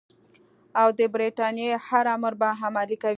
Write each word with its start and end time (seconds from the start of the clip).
او 0.81 0.87
د 0.99 1.01
برټانیې 1.13 1.71
هر 1.87 2.05
امر 2.15 2.33
به 2.39 2.47
عملي 2.65 2.97
کوي. 3.01 3.09